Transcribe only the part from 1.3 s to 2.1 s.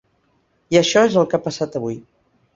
que ha passat avui.